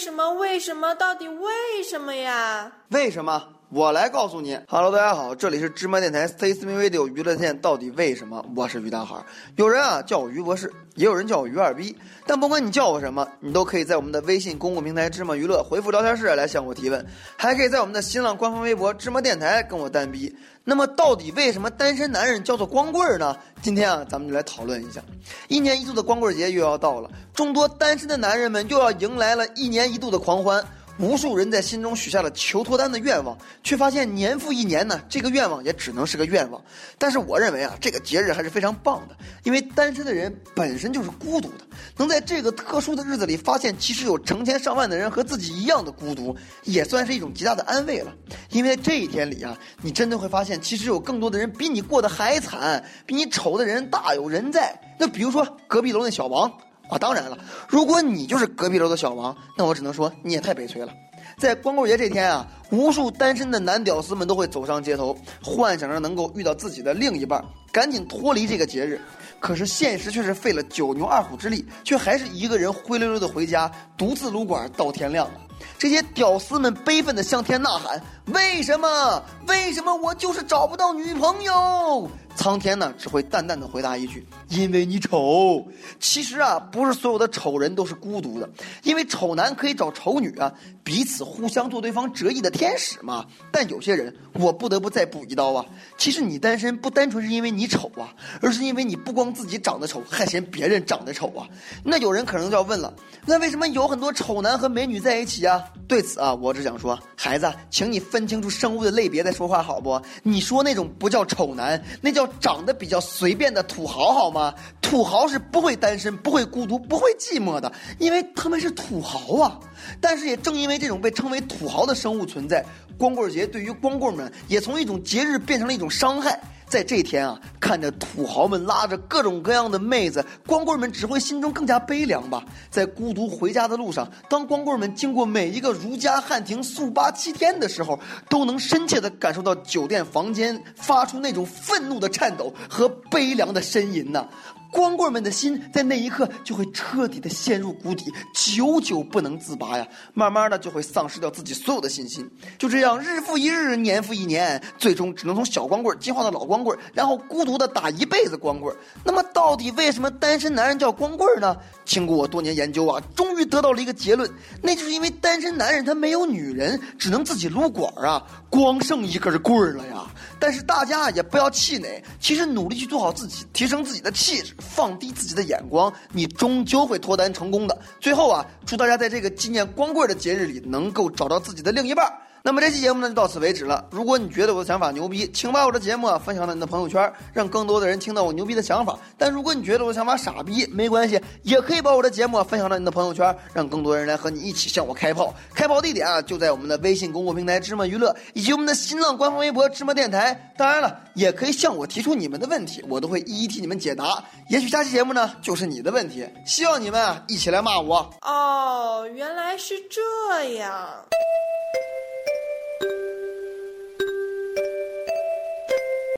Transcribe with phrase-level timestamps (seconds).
[0.00, 0.30] 什么？
[0.32, 0.94] 为什么？
[0.94, 2.72] 到底为什么呀？
[2.88, 3.59] 为什么？
[3.72, 4.58] 我来告诉你。
[4.66, 8.44] Hello，大家好，这里是芝麻电台 C C V video 娱乐线，到底为什么？
[8.56, 9.14] 我是于大海。
[9.54, 11.96] 有人啊叫我于博士，也有人叫我于二逼。
[12.26, 17.06] 但不管你叫我什么，你都可以在我们的微信公共平台芝麻娱乐回复聊天室来向我提问，
[17.36, 20.34] 还可以在我们的新浪官方微博芝麻电台跟我单逼。
[20.64, 23.36] 那么，到底为什么单身男人叫做光棍呢？
[23.62, 25.00] 今天啊，咱们就来讨论一下。
[25.46, 30.60] 一年一度的光棍节又要到了，众多单身的男人们又要迎来了一年一度的狂欢。
[31.00, 36.62] 无数人在心中许下了求脱单的愿望，却发现年复一年呢，这个愿望也只能是个愿望。
[36.98, 41.64] 但是我认为啊，这个节日还是非常棒的，因为单身的人本身就是孤独的，
[41.96, 48.12] 能在这个特殊的日子里发现其实有成千上万的人和自己一样的孤独，也算是一种极大的安慰了。
[48.50, 54.78] 因为这一天里啊，你真的会发现，其实有更多的人比你过得还惨，比你丑的人大有人在。
[54.98, 56.52] 那比如说隔壁楼那小王。
[56.90, 60.92] 啊，当然了，如果你就是隔壁楼的小王，那我只能说你也太悲催了。
[61.38, 69.00] 在光棍节这天啊，无数单身的男屌丝们都会走上街头，幻想着能够遇到自己的另一半，赶紧脱离这个节日。
[69.38, 75.40] 可是现实却是费了九牛二虎之力，却还是一个人灰溜溜的回家，独自撸管到天亮了。
[75.78, 78.00] 这些屌丝们悲愤地向天呐喊
[78.32, 79.22] ：“为什么？
[79.46, 85.66] 为什么我就是找不到女朋友？”苍天呢，只会淡淡的回答一句：“因为你丑。”
[85.98, 88.48] 其实啊，不是所有的丑人都是孤独的，
[88.82, 90.50] 因为丑男可以找丑女啊，
[90.82, 93.26] 彼此互相做对方折翼的天使嘛。
[93.50, 95.66] 但有些人，我不得不再补一刀啊。
[95.98, 101.46] 其实你单身不单纯是因为你丑啊，而是因为你不光自己长得丑，还嫌别人长得丑啊。
[101.84, 102.94] 那有人可能就要问了，
[103.26, 105.49] 那为什么有很多丑男和美女在一起啊？
[105.88, 110.00] 对此啊，我只想说，孩子，请你分清楚生物的类别再说话好不？
[110.22, 114.54] 你说那种不叫丑男，那叫长得比较随便的土豪好吗？
[114.80, 119.58] 土豪是不会单身、不会孤独、不会寂寞的，因为他们是土豪啊。
[120.00, 122.64] 但是也正因为这种被称为土豪的生物存在，
[122.98, 126.40] 光棍节对于光棍们也从一种节日变成了一种伤害。
[126.66, 132.44] 在这天啊，看着土豪们拉着各种各样的妹子，光棍们只会心中更加悲凉吧。
[132.68, 137.96] 在孤独回家的路上，当光棍们经过每一个如家汉庭速八七天的时候，
[138.28, 144.26] 都能深切地感受到酒店房间发出那种愤怒的颤抖和悲凉的呻吟呢。
[144.70, 148.04] 光棍们的心在那一刻就会彻底的陷入谷底，
[148.34, 149.86] 久久不能自拔呀。
[150.14, 152.28] 慢慢的就会丧失掉自己所有的信心。
[152.58, 158.74] 就这样，日复一日，年复一年，最终只能从小光棍进化到老光棍，然后孤独的打一辈子光棍。
[159.04, 161.56] 那么，到底为什么单身男人叫光棍呢？
[161.90, 164.30] 经过我多年研究啊，终于得到了一个结论，
[164.62, 170.06] 那就是因为单身男人他没有女人，只能自己撸管啊，光剩一根棍儿了呀。
[170.38, 174.54] 但是大家也不要气馁，其实努力去做好自己，提升自己的气质。
[174.60, 177.76] 放低自己的眼光，你终究会脱单成功的。
[177.98, 182.06] 最后啊，祝大家在这个纪念光棍的节日里，能够找到自己的另一半。
[182.42, 183.84] 那么这期节目呢就到此为止了。
[183.90, 188.98] 如果你觉得我的想法牛逼，请把我的节目啊分享到你的朋友圈，让更多的人听到我牛逼的想法。
[189.18, 195.34] 但如果你觉得我的想法傻逼，没关系，也可以把我的节目啊分享到你的朋友圈，让更多人来和你一起向我开炮。
[195.54, 200.54] 开炮地点啊就在我们的微信公共平台芝麻娱乐，以及我们的新浪官方微博芝麻电台。
[200.56, 204.22] 当然了，也可以向我提出你们的问题，我都会一一替你们解答。
[204.48, 208.10] 也许下期节目呢就是你的问题，希望你们啊一起来骂我。
[208.22, 210.70] 哦，原来是这样。